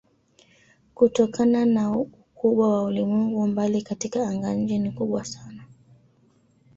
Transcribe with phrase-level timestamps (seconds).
[0.95, 5.63] Kutokana na ukubwa wa ulimwengu umbali katika anga-nje ni kubwa sana.